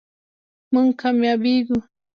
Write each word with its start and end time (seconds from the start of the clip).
مونږ 0.73 0.89
کامیابیږو 1.01 1.77